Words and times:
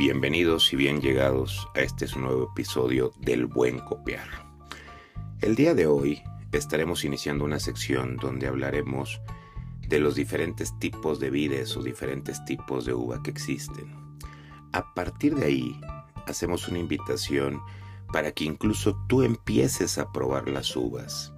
Bienvenidos 0.00 0.72
y 0.72 0.76
bien 0.76 1.02
llegados 1.02 1.68
a 1.74 1.80
este 1.80 2.06
nuevo 2.16 2.48
episodio 2.52 3.12
del 3.20 3.44
Buen 3.44 3.80
Copiar. 3.80 4.26
El 5.42 5.54
día 5.56 5.74
de 5.74 5.86
hoy 5.86 6.22
estaremos 6.52 7.04
iniciando 7.04 7.44
una 7.44 7.60
sección 7.60 8.16
donde 8.16 8.46
hablaremos 8.46 9.20
de 9.86 10.00
los 10.00 10.14
diferentes 10.14 10.72
tipos 10.78 11.20
de 11.20 11.28
vides 11.28 11.76
o 11.76 11.82
diferentes 11.82 12.42
tipos 12.46 12.86
de 12.86 12.94
uva 12.94 13.22
que 13.22 13.30
existen. 13.30 13.94
A 14.72 14.94
partir 14.94 15.34
de 15.34 15.44
ahí, 15.44 15.78
hacemos 16.26 16.66
una 16.68 16.78
invitación 16.78 17.60
para 18.10 18.32
que 18.32 18.44
incluso 18.44 18.98
tú 19.06 19.22
empieces 19.22 19.98
a 19.98 20.10
probar 20.12 20.48
las 20.48 20.74
uvas 20.76 21.34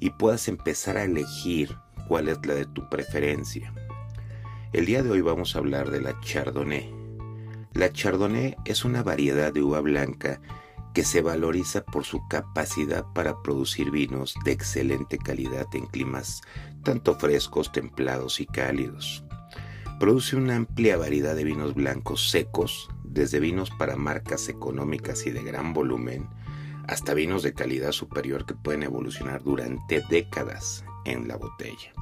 y 0.00 0.10
puedas 0.10 0.48
empezar 0.48 0.96
a 0.96 1.04
elegir 1.04 1.76
cuál 2.08 2.28
es 2.28 2.44
la 2.44 2.54
de 2.54 2.66
tu 2.66 2.88
preferencia. 2.88 3.72
El 4.72 4.86
día 4.86 5.04
de 5.04 5.10
hoy 5.12 5.20
vamos 5.20 5.54
a 5.54 5.60
hablar 5.60 5.92
de 5.92 6.00
la 6.00 6.18
Chardonnay. 6.22 6.99
La 7.72 7.92
Chardonnay 7.92 8.56
es 8.64 8.84
una 8.84 9.02
variedad 9.02 9.52
de 9.52 9.62
uva 9.62 9.80
blanca 9.80 10.40
que 10.94 11.04
se 11.04 11.22
valoriza 11.22 11.84
por 11.84 12.04
su 12.04 12.20
capacidad 12.28 13.04
para 13.14 13.40
producir 13.42 13.90
vinos 13.90 14.34
de 14.44 14.52
excelente 14.52 15.18
calidad 15.18 15.66
en 15.74 15.86
climas 15.86 16.42
tanto 16.82 17.14
frescos, 17.14 17.72
templados 17.72 18.40
y 18.40 18.46
cálidos. 18.46 19.24
Produce 19.98 20.36
una 20.36 20.56
amplia 20.56 20.96
variedad 20.96 21.36
de 21.36 21.44
vinos 21.44 21.74
blancos 21.74 22.30
secos, 22.30 22.88
desde 23.04 23.40
vinos 23.40 23.70
para 23.70 23.96
marcas 23.96 24.48
económicas 24.48 25.26
y 25.26 25.30
de 25.30 25.42
gran 25.42 25.74
volumen, 25.74 26.28
hasta 26.88 27.14
vinos 27.14 27.42
de 27.42 27.52
calidad 27.52 27.92
superior 27.92 28.46
que 28.46 28.54
pueden 28.54 28.82
evolucionar 28.82 29.42
durante 29.42 30.02
décadas 30.08 30.84
en 31.04 31.28
la 31.28 31.36
botella. 31.36 31.92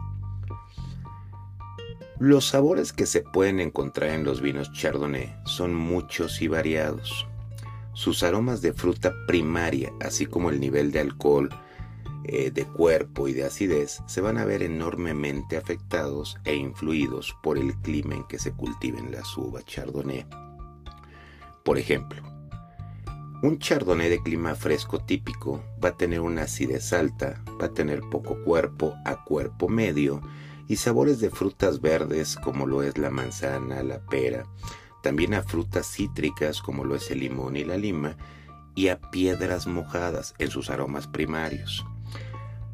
Los 2.21 2.49
sabores 2.49 2.93
que 2.93 3.07
se 3.07 3.21
pueden 3.21 3.61
encontrar 3.61 4.11
en 4.11 4.25
los 4.25 4.41
vinos 4.41 4.73
Chardonnay 4.73 5.37
son 5.45 5.73
muchos 5.73 6.43
y 6.43 6.49
variados. 6.49 7.29
Sus 7.93 8.25
aromas 8.25 8.60
de 8.60 8.73
fruta 8.73 9.15
primaria, 9.29 9.93
así 10.01 10.27
como 10.27 10.51
el 10.51 10.59
nivel 10.59 10.91
de 10.91 10.99
alcohol, 10.99 11.49
eh, 12.25 12.51
de 12.51 12.65
cuerpo 12.65 13.29
y 13.29 13.35
de 13.35 13.45
acidez, 13.45 14.02
se 14.07 14.21
van 14.21 14.37
a 14.37 14.45
ver 14.45 14.65
enormemente 14.65 15.57
afectados 15.57 16.37
e 16.45 16.57
influidos 16.57 17.37
por 17.41 17.57
el 17.57 17.73
clima 17.83 18.16
en 18.16 18.25
que 18.25 18.41
se 18.41 18.51
cultiven 18.51 19.13
las 19.13 19.37
uvas 19.38 19.65
Chardonnay. 19.65 20.27
Por 21.65 21.79
ejemplo, 21.79 22.21
un 23.45 23.60
chardonnay 23.60 24.09
de 24.09 24.21
clima 24.25 24.57
fresco 24.57 24.99
típico 24.99 25.63
va 25.82 25.91
a 25.91 25.97
tener 25.97 26.19
una 26.19 26.43
acidez 26.43 26.93
alta, 26.93 27.41
va 27.63 27.66
a 27.66 27.75
tener 27.75 28.01
poco 28.10 28.43
cuerpo 28.43 28.97
a 29.05 29.23
cuerpo 29.23 29.69
medio 29.69 30.21
y 30.69 30.77
sabores 30.77 31.19
de 31.19 31.30
frutas 31.30 31.80
verdes 31.80 32.37
como 32.37 32.66
lo 32.66 32.83
es 32.83 32.99
la 32.99 33.11
manzana, 33.11 33.83
la 33.83 34.01
pera, 34.01 34.45
también 35.02 35.35
a 35.35 35.43
frutas 35.43 35.91
cítricas 35.91 36.60
como 36.60 36.85
lo 36.85 36.95
es 36.95 37.10
el 37.10 37.21
limón 37.21 37.57
y 37.57 37.65
la 37.65 37.79
lima 37.79 38.16
y 38.75 38.88
a 38.88 39.01
piedras 39.01 39.66
mojadas 39.66 40.35
en 40.38 40.51
sus 40.51 40.71
aromas 40.71 41.07
primarios. 41.07 41.85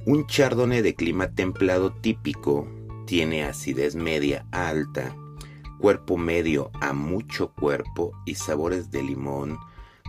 Un 0.05 0.27
chardonnay 0.27 0.83
de 0.83 0.95
clima 0.95 1.31
templado 1.31 1.93
típico 1.93 2.69
tiene 3.07 3.45
acidez 3.45 3.95
media 3.95 4.45
alta, 4.51 5.17
cuerpo 5.79 6.19
medio 6.19 6.71
a 6.81 6.93
mucho 6.93 7.53
cuerpo 7.53 8.13
y 8.27 8.35
sabores 8.35 8.91
de 8.91 9.03
limón, 9.03 9.59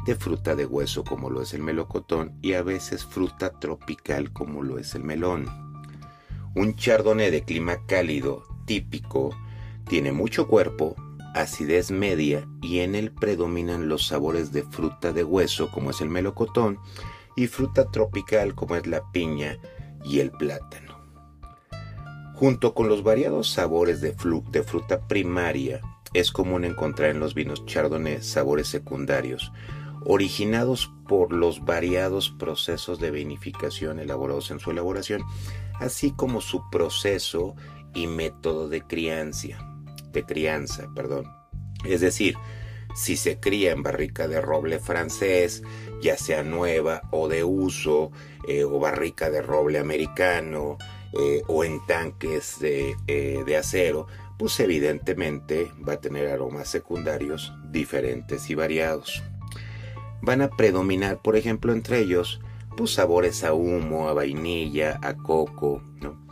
de 0.05 0.15
fruta 0.15 0.55
de 0.55 0.65
hueso 0.65 1.03
como 1.03 1.29
lo 1.29 1.41
es 1.41 1.53
el 1.53 1.61
melocotón 1.61 2.37
y 2.41 2.53
a 2.53 2.63
veces 2.63 3.05
fruta 3.05 3.59
tropical 3.59 4.33
como 4.33 4.63
lo 4.63 4.79
es 4.79 4.95
el 4.95 5.03
melón. 5.03 5.64
Un 6.55 6.75
chardonnay 6.75 7.31
de 7.31 7.43
clima 7.43 7.85
cálido 7.85 8.43
típico 8.65 9.37
tiene 9.89 10.13
mucho 10.13 10.47
cuerpo, 10.47 10.95
acidez 11.33 11.91
media 11.91 12.47
y 12.61 12.79
en 12.79 12.95
él 12.95 13.11
predominan 13.11 13.89
los 13.89 14.07
sabores 14.07 14.53
de 14.53 14.63
fruta 14.63 15.11
de 15.11 15.25
hueso 15.25 15.69
como 15.69 15.89
es 15.89 15.99
el 15.99 16.09
melocotón 16.09 16.79
y 17.35 17.47
fruta 17.47 17.91
tropical 17.91 18.55
como 18.55 18.77
es 18.77 18.87
la 18.87 19.11
piña 19.11 19.59
y 20.05 20.21
el 20.21 20.31
plátano. 20.31 20.95
Junto 22.35 22.73
con 22.73 22.87
los 22.87 23.03
variados 23.03 23.51
sabores 23.51 23.99
de, 23.99 24.13
fruta 24.13 25.07
primaria, 25.07 25.81
es 26.13 26.31
común 26.31 26.63
encontrar 26.63 27.09
en 27.09 27.19
los 27.19 27.33
vinos 27.33 27.65
chardonnay 27.65 28.21
sabores 28.21 28.69
secundarios 28.69 29.51
originados 30.05 30.91
por 31.07 31.33
los 31.33 31.65
variados 31.65 32.29
procesos 32.29 32.99
de 32.99 33.11
vinificación 33.11 33.99
elaborados 33.99 34.51
en 34.51 34.59
su 34.59 34.71
elaboración, 34.71 35.23
así 35.79 36.11
como 36.11 36.41
su 36.41 36.61
proceso 36.69 37.55
y 37.93 38.07
método 38.07 38.69
de 38.69 38.81
crianza, 38.81 39.57
de 40.11 40.23
crianza, 40.23 40.87
perdón. 40.95 41.25
Es 41.85 42.01
decir, 42.01 42.35
si 42.95 43.17
se 43.17 43.39
cría 43.39 43.71
en 43.71 43.83
barrica 43.83 44.27
de 44.27 44.41
roble 44.41 44.79
francés, 44.79 45.63
ya 46.01 46.17
sea 46.17 46.43
nueva 46.43 47.01
o 47.11 47.27
de 47.27 47.43
uso, 47.43 48.11
eh, 48.47 48.63
o 48.63 48.79
barrica 48.79 49.29
de 49.29 49.41
roble 49.41 49.79
americano, 49.79 50.77
eh, 51.13 51.41
o 51.47 51.63
en 51.63 51.85
tanques 51.85 52.57
eh, 52.61 52.95
de 53.07 53.57
acero, 53.57 54.07
pues 54.37 54.59
evidentemente 54.59 55.71
va 55.87 55.93
a 55.93 56.01
tener 56.01 56.27
aromas 56.27 56.67
secundarios 56.69 57.53
diferentes 57.71 58.49
y 58.49 58.55
variados 58.55 59.23
van 60.25 60.41
a 60.41 60.49
predominar, 60.49 61.21
por 61.21 61.37
ejemplo, 61.37 61.71
entre 61.71 61.99
ellos, 61.99 62.41
pues 62.75 62.93
sabores 62.93 63.43
a 63.43 63.53
humo, 63.53 64.09
a 64.09 64.13
vainilla, 64.13 64.99
a 65.01 65.15
coco, 65.15 65.81
¿no? 66.01 66.25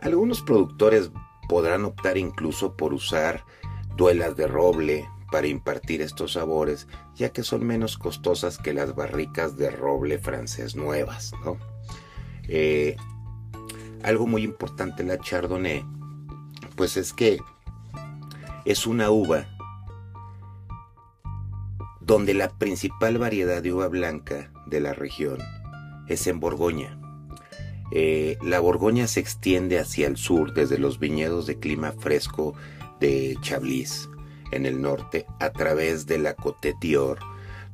Algunos 0.00 0.42
productores 0.42 1.10
podrán 1.48 1.84
optar 1.84 2.18
incluso 2.18 2.76
por 2.76 2.92
usar 2.92 3.44
duelas 3.96 4.36
de 4.36 4.46
roble 4.46 5.08
para 5.30 5.46
impartir 5.46 6.02
estos 6.02 6.32
sabores, 6.34 6.86
ya 7.14 7.30
que 7.30 7.42
son 7.42 7.66
menos 7.66 7.98
costosas 7.98 8.58
que 8.58 8.72
las 8.72 8.94
barricas 8.94 9.56
de 9.56 9.70
roble 9.70 10.18
francés 10.18 10.76
nuevas. 10.76 11.32
Eh, 12.48 12.96
algo 14.02 14.26
muy 14.26 14.42
importante 14.42 15.02
la 15.02 15.18
Chardonnay, 15.18 15.84
pues 16.76 16.96
es 16.96 17.12
que 17.12 17.40
es 18.64 18.86
una 18.86 19.10
uva 19.10 19.46
donde 22.00 22.34
la 22.34 22.50
principal 22.50 23.18
variedad 23.18 23.62
de 23.62 23.72
uva 23.72 23.88
blanca 23.88 24.52
de 24.66 24.80
la 24.80 24.92
región 24.92 25.38
es 26.08 26.26
en 26.26 26.40
Borgoña. 26.40 26.98
Eh, 27.92 28.36
la 28.42 28.60
Borgoña 28.60 29.06
se 29.06 29.20
extiende 29.20 29.78
hacia 29.78 30.08
el 30.08 30.16
sur 30.16 30.52
desde 30.54 30.78
los 30.78 30.98
viñedos 30.98 31.46
de 31.46 31.58
clima 31.58 31.92
fresco 31.92 32.54
de 33.00 33.36
Chablis 33.42 34.08
en 34.52 34.66
el 34.66 34.80
norte 34.80 35.26
a 35.40 35.50
través 35.50 36.06
de 36.06 36.18
la 36.18 36.34
Côte 36.34 36.74
d'Or, 36.80 37.18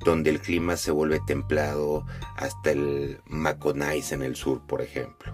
donde 0.05 0.31
el 0.31 0.41
clima 0.41 0.77
se 0.77 0.91
vuelve 0.91 1.21
templado 1.27 2.05
hasta 2.37 2.73
el 2.73 3.19
Maconais 3.27 4.13
en 4.13 4.23
el 4.23 4.37
sur, 4.37 4.61
por 4.67 4.83
ejemplo, 4.83 5.33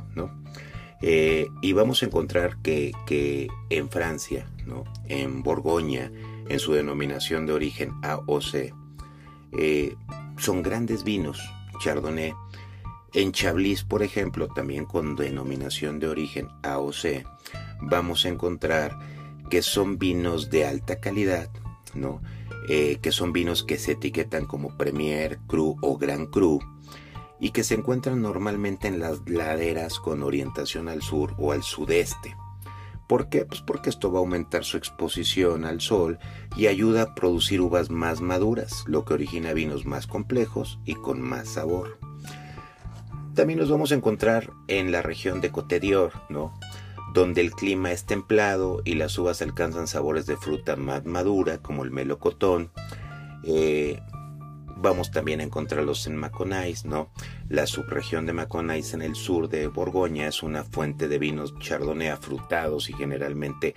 eh, 1.01 1.47
y 1.63 1.73
vamos 1.73 2.03
a 2.03 2.07
encontrar 2.07 2.61
que, 2.61 2.93
que 3.07 3.49
en 3.71 3.89
Francia, 3.89 4.51
¿no? 4.67 4.85
en 5.07 5.43
Borgoña, 5.43 6.11
en 6.49 6.59
su 6.59 6.73
denominación 6.73 7.47
de 7.47 7.53
origen 7.53 7.93
AOC, 8.03 8.73
eh, 9.59 9.95
son 10.37 10.63
grandes 10.63 11.05
vinos, 11.05 11.41
Chardonnay. 11.81 12.35
En 13.15 13.33
Chablis, 13.33 13.85
por 13.85 14.03
ejemplo, 14.03 14.49
también 14.49 14.85
con 14.85 15.17
denominación 15.17 15.99
de 15.99 16.09
origen 16.09 16.49
AOC, 16.63 17.25
vamos 17.81 18.25
a 18.25 18.29
encontrar 18.29 18.99
que 19.49 19.63
son 19.63 19.99
vinos 19.99 20.51
de 20.51 20.67
alta 20.67 21.01
calidad, 21.01 21.49
¿no? 21.95 22.21
Eh, 22.69 22.99
que 23.01 23.11
son 23.11 23.33
vinos 23.33 23.65
que 23.65 23.79
se 23.79 23.93
etiquetan 23.93 24.45
como 24.45 24.77
Premier, 24.77 25.39
Cru 25.47 25.77
o 25.81 25.97
Gran 25.97 26.27
Cru 26.27 26.61
y 27.41 27.51
que 27.51 27.65
se 27.65 27.75
encuentran 27.75 28.21
normalmente 28.21 28.89
en 28.89 28.99
las 28.99 29.21
laderas 29.27 29.99
con 30.01 30.23
orientación 30.23 30.89
al 30.89 31.01
sur 31.01 31.35
o 31.39 31.53
al 31.53 31.63
sudeste. 31.63 32.37
¿Por 33.09 33.31
qué? 33.31 33.47
Pues 33.47 33.63
porque 33.63 33.89
esto 33.89 34.13
va 34.13 34.19
a 34.19 34.21
aumentar 34.21 34.65
su 34.65 34.77
exposición 34.77 35.65
al 35.65 35.81
sol 35.81 36.19
y 36.59 36.67
ayuda 36.67 37.03
a 37.03 37.15
producir 37.15 37.63
uvas 37.63 37.89
más 37.89 38.21
maduras, 38.21 38.85
lo 38.87 39.07
que 39.07 39.15
origina 39.15 39.55
vinos 39.55 39.87
más 39.87 40.07
complejos 40.07 40.79
y 40.85 40.95
con 40.95 41.23
más 41.23 41.49
sabor. 41.49 42.08
También 43.39 43.61
nos 43.61 43.71
vamos 43.71 43.93
a 43.93 43.95
encontrar 43.95 44.51
en 44.67 44.91
la 44.91 45.01
región 45.01 45.41
de 45.41 45.53
Côte 45.53 45.79
d'Or, 45.79 46.11
¿no? 46.29 46.59
donde 47.15 47.41
el 47.41 47.53
clima 47.53 47.93
es 47.93 48.05
templado 48.05 48.83
y 48.85 48.97
las 48.97 49.17
uvas 49.17 49.43
alcanzan 49.43 49.87
sabores 49.87 50.27
de 50.27 50.37
fruta 50.37 50.75
más 50.75 51.05
madura, 51.05 51.59
como 51.59 51.85
el 51.85 51.93
melocotón, 51.93 52.73
eh, 53.45 54.01
Vamos 54.81 55.13
también 55.13 55.39
a 55.39 55.45
encontrarlos 55.45 56.07
en 56.09 56.17
Maconais, 56.17 56.85
¿no? 56.85 57.11
La 57.49 57.67
subregión 57.67 58.27
de 58.27 58.33
Maconais 58.33 58.93
en 58.95 59.03
el 59.03 59.15
sur 59.15 59.49
de 59.49 59.69
Borgoña 59.69 60.27
es 60.27 60.43
una 60.43 60.65
fuente 60.65 61.07
de 61.07 61.19
vinos 61.19 61.55
chardonnay 61.61 62.09
afrutados 62.09 62.91
y 62.91 62.93
generalmente 62.93 63.75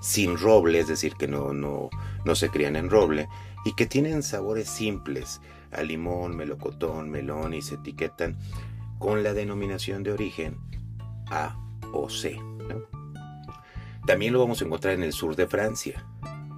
sin 0.00 0.36
roble, 0.36 0.80
es 0.80 0.88
decir, 0.88 1.14
que 1.14 1.28
no, 1.28 1.52
no, 1.52 1.90
no 2.24 2.34
se 2.34 2.48
crían 2.48 2.74
en 2.74 2.90
roble, 2.90 3.28
y 3.64 3.74
que 3.74 3.86
tienen 3.86 4.24
sabores 4.24 4.68
simples, 4.68 5.40
a 5.72 5.82
limón, 5.82 6.36
melocotón, 6.36 7.10
melón, 7.10 7.54
y 7.54 7.62
se 7.62 7.76
etiquetan 7.76 8.36
con 8.98 9.22
la 9.22 9.32
denominación 9.32 10.02
de 10.02 10.12
origen 10.12 10.58
A 11.30 11.56
o 11.92 12.08
C. 12.08 12.38
También 14.06 14.32
lo 14.32 14.40
vamos 14.40 14.60
a 14.60 14.64
encontrar 14.64 14.94
en 14.94 15.02
el 15.02 15.12
sur 15.12 15.36
de 15.36 15.46
Francia. 15.46 16.06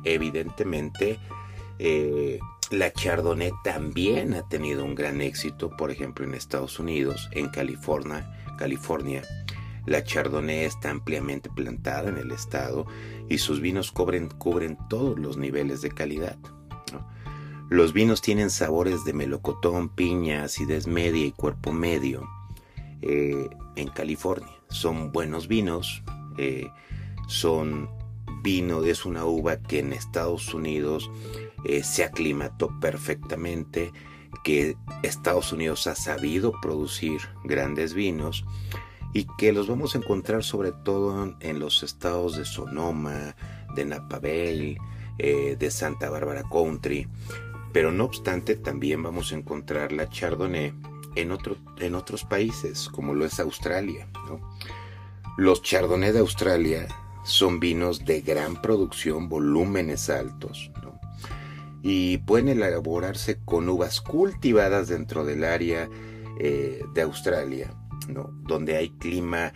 Evidentemente, 0.05 1.19
Eh, 1.81 2.41
la 2.73 2.93
Chardonnay 2.93 3.53
también 3.63 4.35
ha 4.35 4.43
tenido 4.49 4.85
un 4.85 4.97
gran 4.97 5.21
éxito, 5.21 5.71
por 5.77 5.93
ejemplo 5.93 6.25
en 6.25 6.35
Estados 6.35 6.81
Unidos, 6.81 7.29
en 7.31 7.49
California, 7.51 8.29
California. 8.59 9.23
La 9.87 10.03
Chardonnay 10.03 10.65
está 10.65 10.91
ampliamente 10.91 11.49
plantada 11.49 12.09
en 12.09 12.19
el 12.19 12.33
estado 12.33 12.85
y 13.29 13.39
sus 13.39 13.61
vinos 13.61 13.93
cubren, 13.93 14.29
cubren 14.29 14.77
todos 14.89 15.21
los 15.21 15.37
niveles 15.37 15.81
de 15.81 15.91
calidad. 15.91 16.37
Los 17.71 17.93
vinos 17.93 18.23
tienen 18.23 18.49
sabores 18.49 19.05
de 19.05 19.13
melocotón, 19.13 19.91
piña, 19.91 20.45
acidez 20.45 20.87
media 20.87 21.27
y 21.27 21.33
cuerpo 21.33 21.73
medio 21.73 22.27
eh, 23.03 23.49
en 23.77 23.89
California. 23.89 24.49
Son 24.71 25.13
buenos 25.13 25.49
vinos, 25.49 26.03
eh, 26.39 26.69
son 27.27 27.91
vino, 28.43 28.83
es 28.85 29.05
una 29.05 29.27
uva 29.27 29.59
que 29.61 29.81
en 29.81 29.93
Estados 29.93 30.55
Unidos 30.55 31.11
eh, 31.65 31.83
se 31.83 32.05
aclimató 32.05 32.71
perfectamente, 32.81 33.93
que 34.45 34.77
Estados 35.03 35.53
Unidos 35.53 35.87
ha 35.87 35.95
sabido 35.95 36.53
producir 36.63 37.21
grandes 37.45 37.93
vinos 37.93 38.45
y 39.13 39.27
que 39.37 39.53
los 39.53 39.69
vamos 39.69 39.95
a 39.95 39.99
encontrar 39.99 40.45
sobre 40.45 40.73
todo 40.73 41.37
en 41.41 41.59
los 41.59 41.83
estados 41.83 42.37
de 42.37 42.45
Sonoma, 42.45 43.37
de 43.75 43.85
Napa 43.85 44.19
Valley, 44.19 44.79
eh, 45.19 45.57
de 45.59 45.71
Santa 45.71 46.11
Bárbara 46.11 46.45
Country. 46.51 47.09
Pero 47.79 47.93
no 47.93 48.07
obstante, 48.07 48.57
también 48.57 49.05
vamos 49.05 49.31
a 49.31 49.37
encontrar 49.37 49.93
la 49.93 50.09
Chardonnay 50.09 50.75
en, 51.15 51.39
en 51.79 51.95
otros 51.95 52.25
países, 52.25 52.89
como 52.89 53.15
lo 53.15 53.25
es 53.25 53.39
Australia. 53.39 54.09
Los 55.37 55.63
Chardonnay 55.63 56.11
de 56.11 56.19
Australia 56.19 56.89
son 57.23 57.61
vinos 57.61 58.05
de 58.05 58.23
gran 58.23 58.61
producción, 58.61 59.29
volúmenes 59.29 60.11
altos, 60.11 60.73
y 61.81 62.19
pueden 62.19 62.49
elaborarse 62.49 63.39
con 63.45 63.69
uvas 63.69 64.01
cultivadas 64.01 64.89
dentro 64.89 65.25
del 65.25 65.45
área 65.45 65.89
eh, 66.41 66.83
de 66.95 67.03
Australia, 67.03 67.73
donde 68.09 68.77
hay 68.77 68.91
clima 68.91 69.53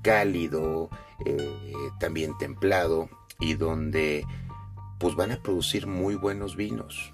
cálido, 0.00 0.88
eh, 1.26 1.74
también 2.00 2.38
templado 2.38 3.10
y 3.38 3.52
donde 3.52 4.24
pues 4.98 5.14
van 5.14 5.30
a 5.30 5.42
producir 5.42 5.86
muy 5.86 6.14
buenos 6.14 6.56
vinos. 6.56 7.12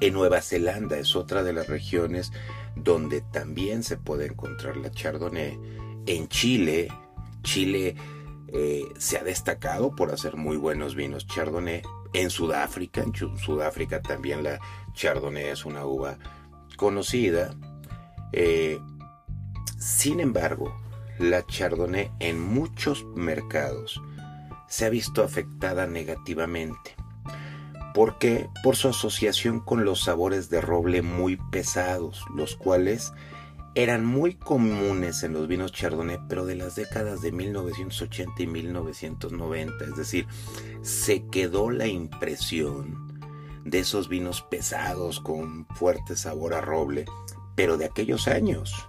En 0.00 0.14
Nueva 0.14 0.40
Zelanda 0.40 0.96
es 0.96 1.14
otra 1.14 1.42
de 1.42 1.52
las 1.52 1.66
regiones 1.66 2.32
donde 2.74 3.20
también 3.20 3.82
se 3.82 3.98
puede 3.98 4.26
encontrar 4.26 4.78
la 4.78 4.90
Chardonnay. 4.90 5.58
En 6.06 6.28
Chile, 6.28 6.88
Chile 7.42 7.96
eh, 8.48 8.84
se 8.98 9.18
ha 9.18 9.24
destacado 9.24 9.94
por 9.94 10.10
hacer 10.10 10.36
muy 10.36 10.56
buenos 10.56 10.94
vinos 10.94 11.26
Chardonnay. 11.26 11.82
En 12.14 12.30
Sudáfrica, 12.30 13.02
en 13.02 13.14
Sudáfrica 13.14 14.00
también 14.00 14.42
la 14.42 14.58
Chardonnay 14.94 15.48
es 15.48 15.66
una 15.66 15.84
uva 15.84 16.18
conocida. 16.76 17.54
Eh, 18.32 18.80
sin 19.78 20.20
embargo, 20.20 20.74
la 21.18 21.46
Chardonnay 21.46 22.10
en 22.20 22.40
muchos 22.40 23.04
mercados 23.14 24.00
se 24.66 24.86
ha 24.86 24.88
visto 24.88 25.22
afectada 25.22 25.86
negativamente. 25.86 26.96
¿Por 28.00 28.16
qué? 28.16 28.48
Por 28.62 28.76
su 28.76 28.88
asociación 28.88 29.60
con 29.60 29.84
los 29.84 30.04
sabores 30.04 30.48
de 30.48 30.62
roble 30.62 31.02
muy 31.02 31.36
pesados, 31.36 32.24
los 32.34 32.56
cuales 32.56 33.12
eran 33.74 34.06
muy 34.06 34.36
comunes 34.36 35.22
en 35.22 35.34
los 35.34 35.46
vinos 35.46 35.72
Chardonnay, 35.72 36.18
pero 36.26 36.46
de 36.46 36.54
las 36.54 36.76
décadas 36.76 37.20
de 37.20 37.30
1980 37.30 38.42
y 38.42 38.46
1990. 38.46 39.84
Es 39.84 39.96
decir, 39.96 40.26
se 40.80 41.26
quedó 41.26 41.70
la 41.70 41.88
impresión 41.88 43.20
de 43.66 43.80
esos 43.80 44.08
vinos 44.08 44.40
pesados 44.40 45.20
con 45.20 45.66
fuerte 45.66 46.16
sabor 46.16 46.54
a 46.54 46.62
roble, 46.62 47.04
pero 47.54 47.76
de 47.76 47.84
aquellos 47.84 48.28
años. 48.28 48.88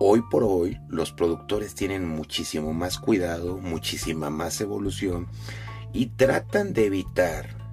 Hoy 0.00 0.24
por 0.28 0.42
hoy 0.42 0.76
los 0.88 1.12
productores 1.12 1.76
tienen 1.76 2.08
muchísimo 2.08 2.72
más 2.72 2.98
cuidado, 2.98 3.58
muchísima 3.58 4.28
más 4.28 4.60
evolución 4.60 5.28
y 5.92 6.06
tratan 6.06 6.72
de 6.72 6.86
evitar 6.86 7.63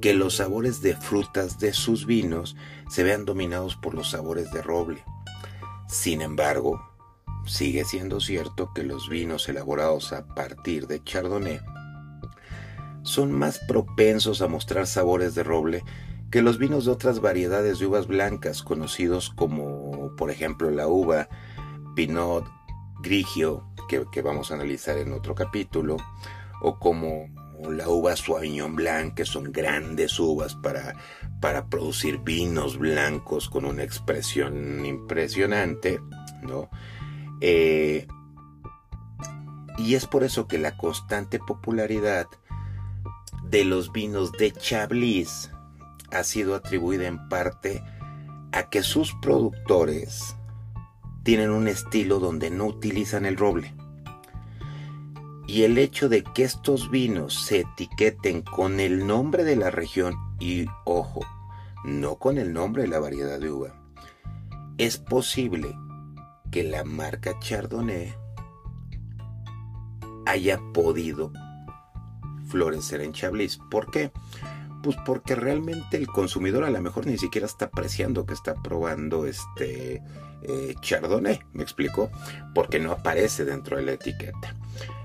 que 0.00 0.14
los 0.14 0.36
sabores 0.36 0.80
de 0.80 0.94
frutas 0.96 1.58
de 1.58 1.72
sus 1.72 2.06
vinos 2.06 2.56
se 2.88 3.02
vean 3.02 3.24
dominados 3.24 3.76
por 3.76 3.94
los 3.94 4.10
sabores 4.10 4.50
de 4.52 4.62
roble. 4.62 5.02
Sin 5.88 6.22
embargo, 6.22 6.80
sigue 7.46 7.84
siendo 7.84 8.20
cierto 8.20 8.72
que 8.74 8.82
los 8.82 9.08
vinos 9.08 9.48
elaborados 9.48 10.12
a 10.12 10.26
partir 10.26 10.86
de 10.86 11.02
Chardonnay 11.02 11.60
son 13.02 13.32
más 13.32 13.58
propensos 13.60 14.42
a 14.42 14.48
mostrar 14.48 14.86
sabores 14.86 15.34
de 15.34 15.42
roble 15.42 15.82
que 16.30 16.42
los 16.42 16.58
vinos 16.58 16.84
de 16.84 16.90
otras 16.90 17.20
variedades 17.20 17.78
de 17.78 17.86
uvas 17.86 18.06
blancas 18.06 18.62
conocidos 18.62 19.30
como 19.30 20.14
por 20.16 20.30
ejemplo 20.30 20.70
la 20.70 20.88
uva 20.88 21.28
Pinot 21.96 22.44
Grigio 23.00 23.66
que, 23.88 24.04
que 24.12 24.20
vamos 24.20 24.50
a 24.50 24.54
analizar 24.54 24.98
en 24.98 25.14
otro 25.14 25.34
capítulo 25.34 25.96
o 26.60 26.78
como 26.78 27.28
la 27.70 27.88
uva 27.88 28.16
Sauvignon 28.16 28.76
Blanc, 28.76 29.14
que 29.14 29.24
son 29.24 29.52
grandes 29.52 30.18
uvas 30.18 30.54
para, 30.54 30.94
para 31.40 31.66
producir 31.66 32.18
vinos 32.18 32.78
blancos 32.78 33.48
con 33.48 33.64
una 33.64 33.82
expresión 33.82 34.84
impresionante, 34.84 36.00
¿no? 36.42 36.70
Eh, 37.40 38.06
y 39.78 39.94
es 39.94 40.06
por 40.06 40.24
eso 40.24 40.48
que 40.48 40.58
la 40.58 40.76
constante 40.76 41.38
popularidad 41.38 42.26
de 43.44 43.64
los 43.64 43.92
vinos 43.92 44.32
de 44.32 44.52
Chablis 44.52 45.50
ha 46.10 46.24
sido 46.24 46.54
atribuida 46.54 47.06
en 47.06 47.28
parte 47.28 47.82
a 48.52 48.68
que 48.70 48.82
sus 48.82 49.14
productores 49.22 50.34
tienen 51.22 51.50
un 51.50 51.68
estilo 51.68 52.18
donde 52.18 52.50
no 52.50 52.66
utilizan 52.66 53.26
el 53.26 53.36
roble. 53.36 53.74
Y 55.48 55.62
el 55.62 55.78
hecho 55.78 56.10
de 56.10 56.22
que 56.22 56.44
estos 56.44 56.90
vinos 56.90 57.46
se 57.46 57.60
etiqueten 57.60 58.42
con 58.42 58.80
el 58.80 59.06
nombre 59.06 59.44
de 59.44 59.56
la 59.56 59.70
región 59.70 60.14
y, 60.38 60.66
ojo, 60.84 61.20
no 61.84 62.16
con 62.16 62.36
el 62.36 62.52
nombre 62.52 62.82
de 62.82 62.88
la 62.88 63.00
variedad 63.00 63.40
de 63.40 63.50
uva, 63.50 63.74
es 64.76 64.98
posible 64.98 65.74
que 66.50 66.64
la 66.64 66.84
marca 66.84 67.38
Chardonnay 67.40 68.14
haya 70.26 70.60
podido 70.74 71.32
florecer 72.48 73.00
en 73.00 73.12
Chablis. 73.12 73.58
¿Por 73.70 73.90
qué? 73.90 74.12
Pues 74.82 74.96
porque 75.04 75.34
realmente 75.34 75.96
el 75.96 76.06
consumidor 76.06 76.64
a 76.64 76.70
lo 76.70 76.80
mejor 76.80 77.06
ni 77.06 77.18
siquiera 77.18 77.46
está 77.46 77.66
apreciando 77.66 78.26
que 78.26 78.34
está 78.34 78.54
probando 78.54 79.26
este 79.26 80.02
eh, 80.42 80.74
Chardonnay, 80.80 81.40
¿me 81.52 81.62
explico? 81.62 82.10
Porque 82.54 82.78
no 82.78 82.92
aparece 82.92 83.44
dentro 83.44 83.76
de 83.76 83.82
la 83.82 83.92
etiqueta. 83.92 84.56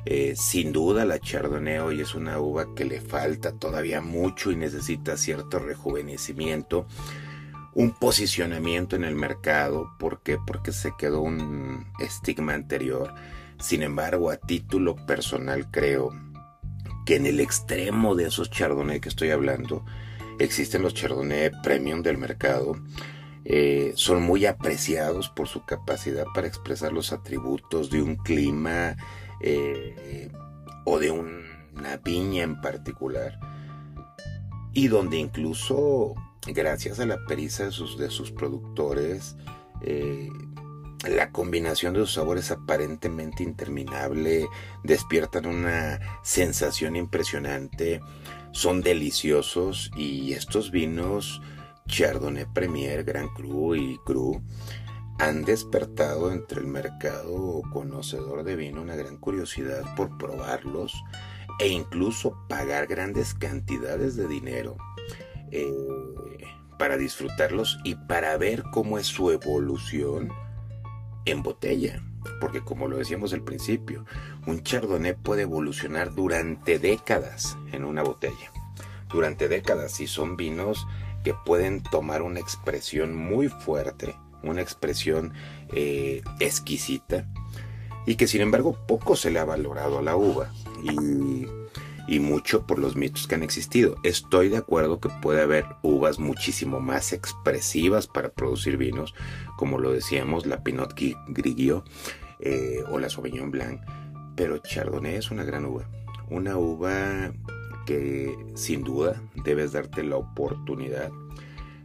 Eh, 0.05 0.35
sin 0.35 0.73
duda 0.73 1.05
la 1.05 1.19
Chardonnay 1.19 1.79
hoy 1.79 2.01
es 2.01 2.13
una 2.13 2.39
uva 2.39 2.75
que 2.75 2.85
le 2.85 2.99
falta 2.99 3.53
todavía 3.53 4.01
mucho 4.01 4.51
y 4.51 4.55
necesita 4.55 5.17
cierto 5.17 5.59
rejuvenecimiento, 5.59 6.85
un 7.73 7.91
posicionamiento 7.93 8.95
en 8.95 9.05
el 9.05 9.15
mercado, 9.15 9.95
¿por 9.97 10.21
qué? 10.21 10.37
Porque 10.45 10.71
se 10.71 10.93
quedó 10.97 11.21
un 11.21 11.87
estigma 11.99 12.53
anterior. 12.53 13.13
Sin 13.59 13.81
embargo, 13.81 14.29
a 14.29 14.37
título 14.37 14.95
personal 15.07 15.71
creo 15.71 16.11
que 17.05 17.15
en 17.15 17.25
el 17.25 17.39
extremo 17.39 18.15
de 18.15 18.27
esos 18.27 18.49
Chardonnay 18.49 18.99
que 18.99 19.09
estoy 19.09 19.31
hablando, 19.31 19.85
existen 20.39 20.81
los 20.81 20.93
Chardonnay 20.93 21.51
premium 21.61 22.01
del 22.01 22.17
mercado. 22.17 22.75
Eh, 23.45 23.91
son 23.95 24.23
muy 24.23 24.45
apreciados 24.45 25.29
por 25.29 25.47
su 25.47 25.65
capacidad 25.65 26.25
para 26.33 26.47
expresar 26.47 26.93
los 26.93 27.11
atributos 27.11 27.89
de 27.89 28.01
un 28.01 28.15
clima 28.15 28.95
eh, 29.41 30.31
o 30.85 30.97
de 30.99 31.11
una 31.11 31.97
viña 31.97 32.43
en 32.43 32.61
particular. 32.61 33.39
Y 34.73 34.87
donde 34.87 35.17
incluso, 35.17 36.15
gracias 36.47 36.99
a 36.99 37.05
la 37.05 37.17
pericia 37.25 37.65
de 37.65 37.71
sus, 37.71 37.97
de 37.97 38.09
sus 38.09 38.31
productores, 38.31 39.35
eh, 39.81 40.29
la 41.07 41.31
combinación 41.31 41.93
de 41.93 42.01
sus 42.01 42.13
sabores 42.13 42.51
aparentemente 42.51 43.43
interminable 43.43 44.47
despiertan 44.83 45.45
una 45.45 45.99
sensación 46.23 46.95
impresionante, 46.95 48.01
son 48.51 48.81
deliciosos 48.81 49.91
y 49.97 50.33
estos 50.33 50.71
vinos 50.71 51.41
Chardonnay 51.87 52.45
Premier, 52.53 53.03
Grand 53.03 53.29
Cru 53.33 53.75
y 53.75 53.97
Cru 54.05 54.41
han 55.19 55.43
despertado 55.43 56.31
entre 56.31 56.61
el 56.61 56.67
mercado 56.67 57.61
conocedor 57.71 58.43
de 58.43 58.55
vino 58.55 58.81
una 58.81 58.95
gran 58.95 59.17
curiosidad 59.17 59.83
por 59.95 60.17
probarlos 60.17 60.93
e 61.59 61.67
incluso 61.67 62.35
pagar 62.47 62.87
grandes 62.87 63.33
cantidades 63.33 64.15
de 64.15 64.27
dinero 64.27 64.77
eh, 65.51 65.69
para 66.79 66.97
disfrutarlos 66.97 67.77
y 67.83 67.95
para 67.95 68.35
ver 68.37 68.63
cómo 68.71 68.97
es 68.97 69.05
su 69.05 69.29
evolución 69.31 70.29
en 71.25 71.43
botella. 71.43 72.01
Porque 72.39 72.61
como 72.61 72.87
lo 72.87 72.97
decíamos 72.97 73.33
al 73.33 73.43
principio, 73.43 74.05
un 74.47 74.63
chardonnay 74.63 75.15
puede 75.15 75.43
evolucionar 75.43 76.13
durante 76.13 76.79
décadas 76.79 77.57
en 77.71 77.85
una 77.85 78.03
botella. 78.03 78.51
durante 79.11 79.47
décadas 79.47 79.99
y 79.99 80.07
son 80.07 80.37
vinos 80.37 80.87
que 81.23 81.35
pueden 81.45 81.83
tomar 81.83 82.23
una 82.23 82.39
expresión 82.39 83.15
muy 83.15 83.47
fuerte, 83.47 84.15
una 84.41 84.61
expresión 84.61 85.33
eh, 85.71 86.23
exquisita 86.39 87.27
y 88.05 88.15
que 88.15 88.27
sin 88.27 88.41
embargo 88.41 88.75
poco 88.87 89.15
se 89.15 89.29
le 89.29 89.37
ha 89.37 89.45
valorado 89.45 89.99
a 89.99 90.01
la 90.01 90.15
uva 90.15 90.51
y, 90.83 91.45
y, 92.07 92.19
mucho 92.19 92.65
por 92.65 92.79
los 92.79 92.95
mitos 92.95 93.27
que 93.27 93.35
han 93.35 93.43
existido. 93.43 93.95
Estoy 94.03 94.49
de 94.49 94.57
acuerdo 94.57 94.99
que 94.99 95.09
puede 95.09 95.41
haber 95.41 95.65
uvas 95.81 96.19
muchísimo 96.19 96.79
más 96.79 97.13
expresivas 97.13 98.07
para 98.07 98.29
producir 98.29 98.77
vinos, 98.77 99.13
como 99.57 99.79
lo 99.79 99.91
decíamos, 99.91 100.45
la 100.45 100.63
Pinot 100.63 100.93
Grigio 101.27 101.83
eh, 102.39 102.83
o 102.89 102.99
la 102.99 103.09
Sauvignon 103.09 103.51
Blanc, 103.51 103.81
pero 104.35 104.57
Chardonnay 104.57 105.15
es 105.15 105.31
una 105.31 105.43
gran 105.43 105.65
uva, 105.65 105.89
una 106.29 106.57
uva 106.57 107.31
que 107.85 108.35
sin 108.55 108.83
duda 108.83 109.21
debes 109.43 109.73
darte 109.73 110.03
la 110.03 110.17
oportunidad 110.17 111.11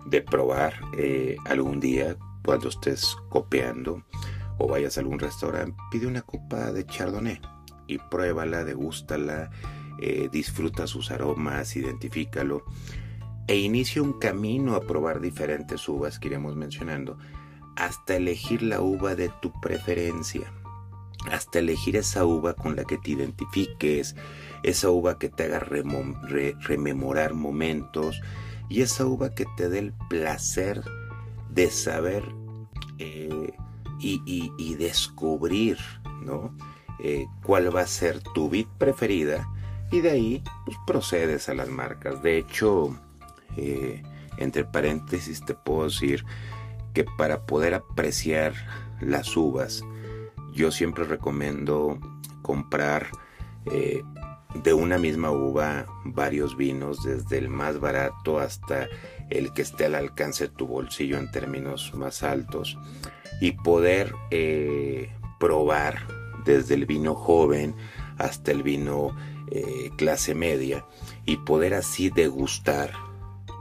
de 0.07 0.23
probar 0.23 0.75
eh, 0.97 1.37
algún 1.47 1.81
día 1.81 2.17
cuando 2.45 2.69
estés 2.69 3.17
copiando 3.29 4.03
o 4.59 4.67
vayas 4.67 4.97
a 4.97 5.01
algún 5.01 5.19
restaurante, 5.19 5.77
pide 5.91 6.07
una 6.07 6.23
copa 6.23 6.73
de 6.73 6.85
chardonnay 6.87 7.41
y 7.87 7.99
pruébala, 7.99 8.65
degústala, 8.65 9.51
eh, 10.01 10.29
disfruta 10.31 10.87
sus 10.87 11.11
aromas, 11.11 11.77
identifícalo 11.77 12.65
e 13.49 13.57
inicia 13.57 14.03
un 14.03 14.13
camino 14.13 14.75
a 14.75 14.83
probar 14.83 15.21
diferentes 15.21 15.89
uvas 15.89 16.19
que 16.19 16.29
iremos 16.29 16.55
mencionando 16.55 17.19
hasta 17.77 18.17
elegir 18.17 18.63
la 18.63 18.81
uva 18.81 19.15
de 19.15 19.31
tu 19.41 19.53
preferencia, 19.61 20.53
hasta 21.31 21.61
elegir 21.61 21.97
esa 21.97 22.25
uva 22.25 22.55
con 22.55 22.77
la 22.77 22.85
que 22.85 22.99
te 22.99 23.13
identifiques, 23.13 24.17
esa 24.63 24.91
uva 24.91 25.19
que 25.19 25.29
te 25.29 25.45
haga 25.45 25.61
rememorar 25.61 27.35
momentos 27.35 28.21
y 28.69 28.83
esa 28.83 29.07
uva 29.07 29.35
que 29.35 29.47
te 29.57 29.69
dé 29.69 29.79
el 29.79 29.95
placer 30.09 30.83
de 31.51 31.71
saber 31.71 32.23
eh, 32.99 33.53
y, 34.01 34.75
descubrir 34.75 35.79
¿no? 36.23 36.57
Eh, 37.03 37.27
cuál 37.43 37.75
va 37.75 37.83
a 37.83 37.87
ser 37.87 38.21
tu 38.21 38.51
vid 38.51 38.67
preferida 38.79 39.49
y 39.91 40.01
de 40.01 40.11
ahí 40.11 40.43
pues, 40.65 40.77
procedes 40.87 41.49
a 41.49 41.55
las 41.55 41.69
marcas. 41.69 42.23
De 42.23 42.39
hecho, 42.39 42.99
eh, 43.57 44.03
entre 44.37 44.65
paréntesis 44.65 45.45
te 45.45 45.55
puedo 45.55 45.85
decir 45.85 46.25
que 46.95 47.05
para 47.05 47.47
poder 47.47 47.75
apreciar 47.75 48.55
las 49.01 49.37
uvas, 49.37 49.83
yo 50.53 50.71
siempre 50.71 51.05
recomiendo 51.05 51.99
comprar 52.43 53.09
de 54.55 54.73
una 54.73 54.99
misma 54.99 55.31
uva 55.31 55.87
varios 56.05 56.57
vinos, 56.57 57.03
desde 57.03 57.39
el 57.39 57.49
más 57.49 57.79
barato 57.81 58.39
hasta 58.39 58.89
el 59.31 59.53
que 59.53 59.63
esté 59.63 59.87
al 59.87 59.95
alcance 59.95 60.49
de 60.49 60.55
tu 60.55 60.67
bolsillo 60.67 61.19
en 61.19 61.31
términos 61.31 61.93
más 61.95 62.23
altos, 62.23 62.79
y 63.41 63.53
poder 63.53 64.15
eh, 64.31 65.13
probar 65.39 66.07
desde 66.45 66.75
el 66.75 66.87
vino 66.87 67.15
joven 67.15 67.75
hasta 68.17 68.51
el 68.51 68.63
vino 68.63 69.15
eh, 69.51 69.91
clase 69.97 70.35
media 70.35 70.85
y 71.25 71.37
poder 71.39 71.75
así 71.75 72.11
degustar 72.11 72.93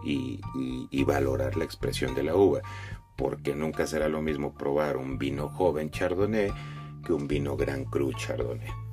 y, 0.04 0.40
y 0.90 1.04
valorar 1.04 1.58
la 1.58 1.66
expresión 1.66 2.16
de 2.16 2.24
la 2.24 2.36
uva, 2.36 2.62
porque 3.16 3.56
nunca 3.56 3.88
será 3.88 4.08
lo 4.08 4.22
mismo 4.22 4.54
probar 4.54 4.98
un 4.98 5.18
vino 5.18 5.50
joven 5.50 5.92
chardonnay 5.92 6.52
que 7.06 7.14
un 7.14 7.28
vino 7.28 7.58
gran 7.58 7.86
cru 7.86 8.14
chardonnay. 8.14 8.88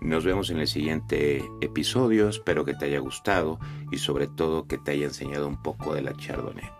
Nos 0.00 0.24
vemos 0.24 0.50
en 0.50 0.58
el 0.58 0.68
siguiente 0.68 1.44
episodio, 1.60 2.28
espero 2.28 2.64
que 2.64 2.74
te 2.74 2.84
haya 2.84 3.00
gustado 3.00 3.58
y 3.90 3.98
sobre 3.98 4.28
todo 4.28 4.68
que 4.68 4.78
te 4.78 4.92
haya 4.92 5.06
enseñado 5.06 5.48
un 5.48 5.60
poco 5.60 5.92
de 5.92 6.02
la 6.02 6.14
Chardonnay. 6.14 6.77